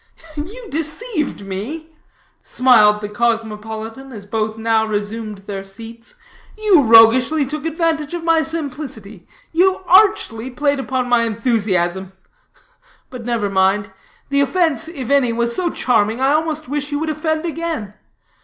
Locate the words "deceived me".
0.71-1.91